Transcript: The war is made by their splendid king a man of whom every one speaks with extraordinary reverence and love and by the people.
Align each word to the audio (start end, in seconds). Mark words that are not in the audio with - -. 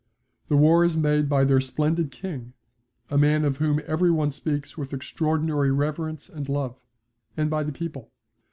The 0.47 0.57
war 0.57 0.83
is 0.83 0.97
made 0.97 1.29
by 1.29 1.43
their 1.43 1.61
splendid 1.61 2.09
king 2.09 2.53
a 3.11 3.19
man 3.19 3.45
of 3.45 3.57
whom 3.57 3.79
every 3.85 4.09
one 4.09 4.31
speaks 4.31 4.75
with 4.75 4.93
extraordinary 4.95 5.69
reverence 5.71 6.27
and 6.27 6.49
love 6.49 6.83
and 7.37 7.51
by 7.51 7.61
the 7.61 7.71
people. 7.71 8.09